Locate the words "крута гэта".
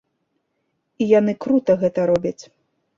1.47-2.11